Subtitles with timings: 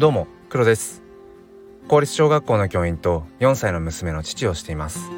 [0.00, 1.02] どうも黒です。
[1.86, 5.10] 公立小学校の教員と4歳の娘の父をしています。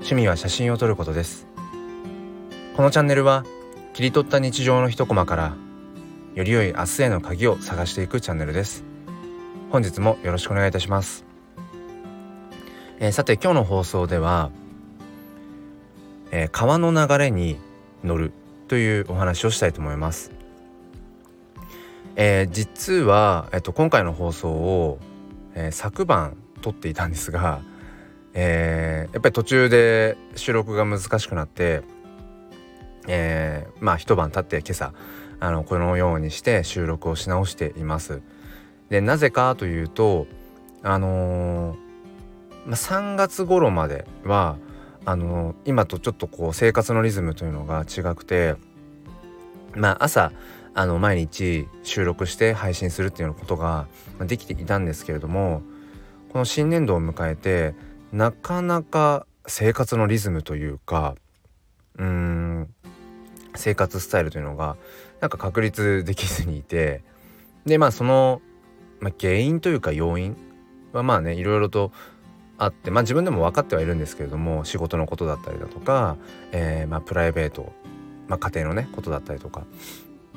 [0.00, 1.46] 趣味は写真を撮ることです。
[2.76, 3.46] このチャンネルは
[3.94, 5.56] 切り取った日常の一コマから
[6.34, 8.84] より良い明日への鍵を探していくチャンネルです。
[9.70, 11.24] 本日もよろしくお願いいたします、
[13.00, 14.50] えー、さて今日の放送では、
[16.32, 17.56] えー、川の流れに
[18.04, 18.34] 乗る
[18.68, 20.41] というお話をしたいと思います。
[22.16, 24.98] えー、実は、えっと、今回の放送を、
[25.54, 27.62] えー、昨晩撮っていたんですが、
[28.34, 31.82] えー、やっぱり途中で収録が難しくなって、
[33.08, 34.92] えー、まあ一晩経って今朝
[35.40, 38.22] あのこのようにして収録をし直しています。
[38.90, 40.26] でなぜかというと
[40.82, 41.76] あのー、
[42.66, 44.56] まあ、3月頃までは
[45.04, 48.54] あの今とちょっとこう生活のリズムというのが違くて
[49.74, 50.30] まあ朝
[50.74, 53.86] あの毎日収録して配信するっていうようなことが
[54.20, 55.62] できていたんですけれども
[56.32, 57.74] この新年度を迎えて
[58.12, 61.14] なかなか生活のリズムというか
[61.98, 62.68] うーん
[63.54, 64.76] 生活スタイルというのが
[65.20, 67.02] なんか確立できずにいて
[67.66, 68.40] でまあその、
[69.00, 70.36] まあ、原因というか要因
[70.92, 71.92] はまあねいろいろと
[72.58, 76.16] あってまあ自分でも分かってはいるんですけれども仕事のことだったりだとか、
[76.52, 77.72] えー、まあプライベート、
[78.28, 79.64] まあ、家庭のねことだったりとか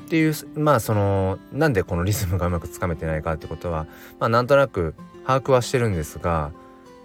[0.06, 3.86] っていうまあそのなんでこのリズムがうまくつかめてないかってことは
[4.20, 4.94] まあなんとなく
[5.26, 6.52] 把握はしてるんですが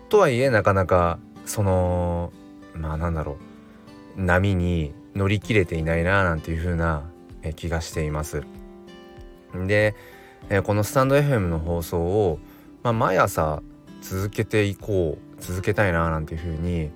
[0.10, 2.32] とはいえなかなかその
[2.76, 3.38] まあなんだろ
[4.18, 7.10] う波に乗り切れていないななんていう風な
[7.56, 8.44] 気がしています。
[9.68, 9.96] で
[10.64, 12.40] このスタンド FM の放送を、
[12.84, 13.64] まあ、毎朝
[14.02, 16.92] 続けていこう続けたいななんていうふうに、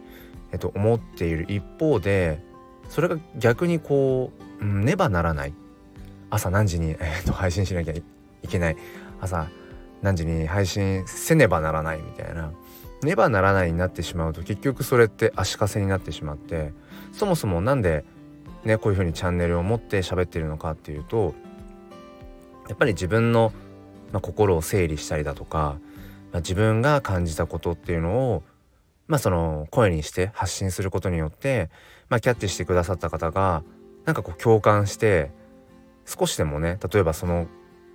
[0.52, 2.42] えっと、思っている一方で
[2.90, 5.54] それが逆にこう、ねばならない
[6.30, 8.04] 朝何時に、えっと、配信しなきゃい
[8.48, 8.78] けない。
[9.22, 9.48] 朝
[10.02, 12.52] 何時に配信せねばならないみたいな。
[13.04, 16.74] ねばならないになってしまうと結局それって足かせになってしまって
[17.12, 18.04] そもそも何で
[18.64, 21.36] ねこういうふうにチャンネルを持って喋ってるのかっていうと
[22.68, 23.52] やっぱり自分の、
[24.12, 25.78] まあ、心を整理したりだとか
[26.36, 28.44] まあ、自分が感じたことっていうのを
[29.08, 31.70] まあその声にして発信することによって、
[32.10, 33.64] まあ、キャッチしてくださった方が
[34.04, 35.32] なんかこう共感して
[36.06, 37.48] 少しでもね例えばその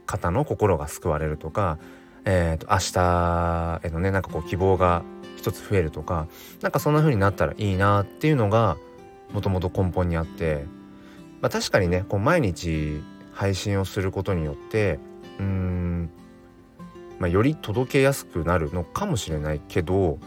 [0.06, 1.78] 方の心が救われるとか、
[2.24, 5.02] えー、と明日へのねなんかこう希望が
[5.36, 6.26] 一つ増えるとか
[6.60, 8.76] なんかそんな風になったらいいなっていうのが
[9.32, 10.64] もともと根本にあって、
[11.40, 13.00] まあ、確かにねこう毎日
[13.32, 14.98] 配信をすることによって
[15.38, 16.10] うん
[17.18, 20.18] まあ、より届けやすくなるのかもしれないけど、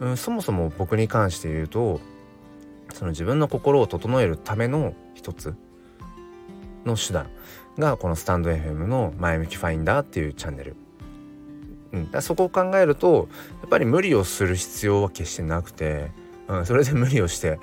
[0.00, 2.00] うん、そもそも僕に関して言うと
[2.92, 5.54] その自分の心を整えるための一つ
[6.84, 7.28] の手段
[7.78, 10.76] がこのスタンド FM の前向きファインダーっていうチャンネル。
[11.92, 13.28] うん、だそこを考えると
[13.60, 16.10] やっぱり無理をする必要は決してなくて、
[16.48, 17.58] うん、それで無理をして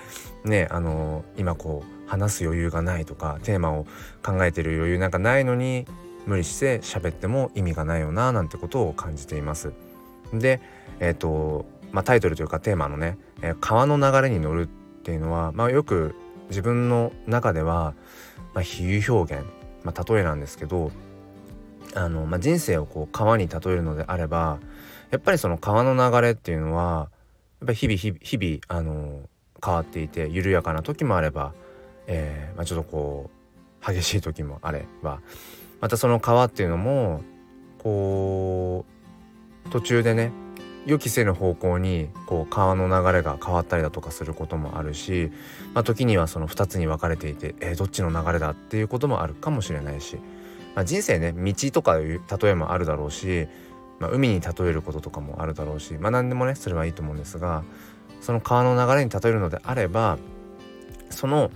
[0.45, 3.85] ねあの今こう話す余裕がないとかテーマを
[4.23, 5.85] 考えてる余裕なんかないのに
[6.25, 9.73] 無理して喋っても意味がないよななんてことを感じています。
[10.33, 10.61] で、
[10.99, 16.13] えーとまあ、タイトルというかテーマのね「え、川の流れに乗る」っていうのは、まあ、よく
[16.49, 17.93] 自分の中では、
[18.53, 19.45] まあ、比喩表現、
[19.83, 20.91] まあ、例えなんですけど
[21.95, 24.59] あの、まあ、人生をこう川に例えるのであれば
[25.11, 27.09] やっぱりその川の流れっていうのは
[27.61, 29.29] やっぱ日々日々日々あの
[29.63, 31.53] 変わっていて緩やかな時もあれば、
[32.07, 33.29] えーまあ、ちょっとこ
[33.85, 35.21] う激しい時もあれば
[35.81, 37.21] またその川っていうのも
[37.79, 38.85] こ
[39.65, 40.31] う途中でね
[40.89, 45.31] 予期せぬ方向にこう川の流れが変わったりだとかすることもあるし、
[45.75, 50.15] まあ、時にはその2つに分かれていて、えー、どっちの流れだっていうこともあるかもしれないし、
[50.73, 53.47] まあ、人生ね道とかいう例えもあるだろうし、
[53.99, 57.63] まあ、海に例えることとかもあるだろうし、まあ、何でもねそれはいいと思うんですが
[58.19, 60.17] その川の流れに例えるのであれば
[61.11, 61.51] その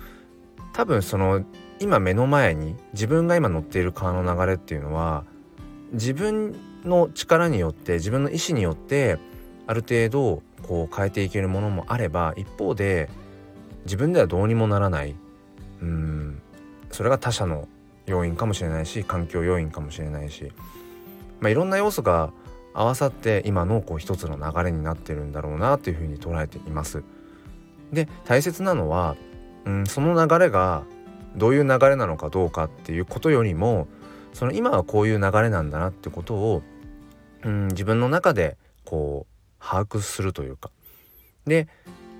[0.73, 1.43] 多分その
[1.79, 5.25] 今目の前に自分が今乗っている川の流れっていうのは
[5.93, 9.17] 自分の力によって自分の意思によって
[9.67, 13.09] ある程度こう変えていけるものもあれば一方で
[13.85, 15.15] 自分ではどうにもならない。
[15.81, 16.41] うん。
[16.91, 17.67] それが他者の
[18.05, 20.51] 要因かもしれないし環境要因かもしれないし、
[21.39, 22.31] まあ、いろんな要素が
[22.73, 27.03] 合わさって今のこう一つの流れになってるんだろうなというふうに捉えています。
[27.91, 29.15] で大切なのは、
[29.65, 30.83] うん、その流れが
[31.35, 33.87] どういう流れなのかどうかっていうことよりも
[34.33, 36.63] その今はこういう流れなんだなってことを、
[37.43, 40.71] うん、自分の中でこう把握するというか。
[41.45, 41.67] で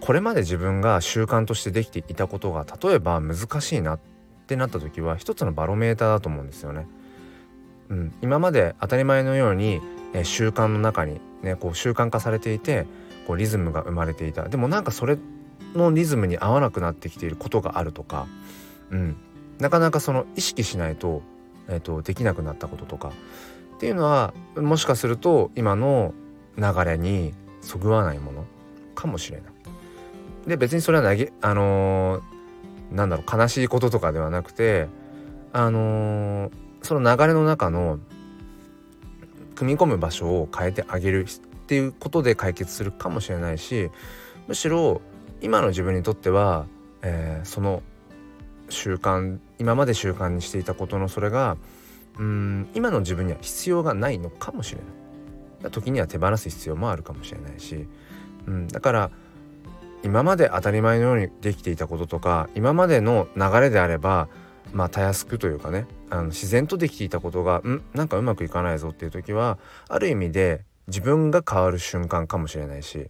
[0.02, 4.00] これまで自分が習慣としてできていたことが例えば難しいなっ
[4.48, 6.88] てなった時は一つのバロメーターだと思うんですよね。
[7.90, 9.80] うん、今まで当たり前のように、
[10.14, 12.86] え、習慣の中にねこう習慣化されていて
[13.28, 14.50] こうリズムが生まれていた。
[14.50, 15.18] でもなんかそれ
[15.74, 18.28] のリズムに合わなくなってきていることがあるとか、
[18.92, 19.16] うん、
[19.60, 21.22] なかなかその意識しないと,、
[21.68, 23.12] えーと、できなくなったこととか
[23.76, 26.14] っていうのはもしかすると今の
[26.58, 28.46] 流れにそぐわないもの
[28.96, 29.54] かもしれない。
[30.48, 34.88] で別にそれは投げあのー、なんだろう悲しいこととかではなくて
[35.54, 36.52] あのー、
[36.82, 38.00] その流れの中の
[39.56, 43.90] 組み込む場所を変えてあげるっていうことで解決するかもしれないし
[44.48, 45.02] むしろ
[45.42, 46.66] 今の自分にとっては、
[47.02, 47.82] えー、その
[48.70, 51.58] 習慣今まで習慣にしていたことのそれが
[52.18, 55.04] うん今の自分には必要がないのかもしれない。
[55.72, 57.88] 時には手放す必要もあるかもしれないし、
[58.48, 59.12] うん、だから
[60.04, 64.28] 今まで当たり前のようにできていたこととか今までの流れであれば
[64.74, 69.58] まあたやすくというかねあの自然とできていたことがんなんかうまくいかないぞっていう時は
[69.88, 73.08] ある意味で自分が変わる瞬間かもしれないし、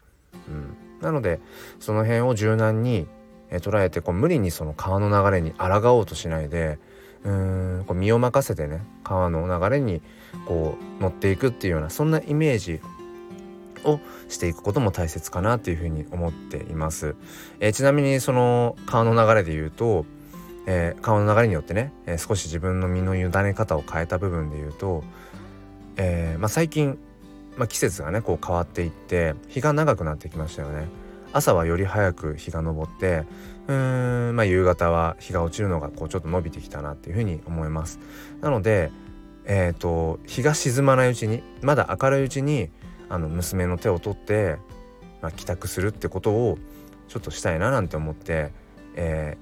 [0.47, 1.39] うん、なので
[1.79, 3.07] その辺を柔軟に
[3.53, 6.79] え捉えてこう無理にその川の流れに抗おうとしないで
[7.23, 10.01] うーんこう身を任せてね川の流れに
[10.47, 12.81] こう乗っていくっていうようなそんなイメージ
[13.85, 17.15] をしていくことも大切かなというふうに思っています。
[17.59, 20.05] えー、ちなみにその川の流れで言うと、
[20.65, 25.03] えー、川の流れによってね、えー、少し自分の身の委ね方を変えた部分で言うと、
[25.97, 26.97] えまあ、最近、
[27.57, 31.02] まあ、季節がねこう変わっていって日が長くなってきましたよね。
[31.33, 33.23] 朝はより早く日が昇って
[33.67, 37.99] うーん、まあ、夕方は日が落ちるのがこうちょっと伸びてきたなっていうふうに思います。
[38.41, 38.91] なので、
[39.45, 42.69] えーと、日が沈まないうちにまだ明るいうちに
[43.09, 44.57] あの娘の手を取って、
[45.21, 46.57] まあ、帰宅するってことを
[47.07, 48.51] ちょっとしたいななんて思って、
[48.95, 49.37] え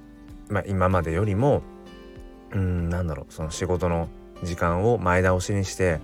[0.48, 1.62] ーまあ、今までよりも
[2.52, 4.08] うんなんだろうその仕事の
[4.42, 6.00] 時間を前倒しにして、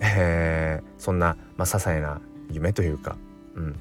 [0.00, 2.20] えー、そんな、まあ、些細な
[2.50, 3.16] 夢というか、
[3.54, 3.76] うん、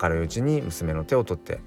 [0.00, 1.60] 明るいうちに娘の手を取って、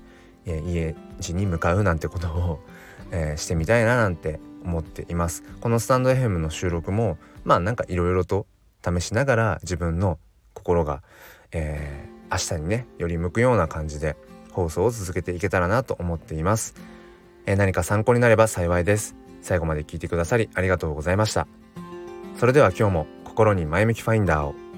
[0.45, 2.59] え、家路に向かうなんてことを、
[3.11, 5.43] えー、してみたいななんて思っています。
[5.61, 8.45] このスタンド FM の収録もまあなんかいろいろと
[8.83, 10.19] 試しながら自分の
[10.53, 11.01] 心が、
[11.51, 14.15] えー、明日にねより向くような感じで
[14.51, 16.75] 放送を続けていけたらなと思っています、
[17.45, 19.15] えー、何か参考になれば幸いです。
[19.41, 21.47] 最後まで聞いてくださりありがとうございました。
[22.37, 24.68] それでは今日も心に前向きファインダーを。